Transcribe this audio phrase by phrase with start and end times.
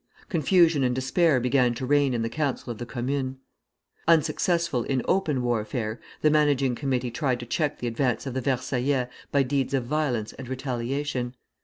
[0.29, 3.37] Confusion and despair began to reign in the Council of the Commune.
[4.07, 9.09] Unsuccessful in open warfare, the managing committee tried to check the advance of the Versaillais
[9.31, 11.35] by deeds of violence and retaliation.